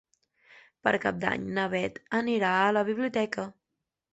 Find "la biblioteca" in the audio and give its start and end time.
2.79-3.47